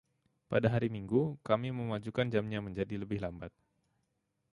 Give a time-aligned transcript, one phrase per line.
[0.51, 3.51] Pada hari Minggu, kami memajukan jamnya menjadi lebih lambat.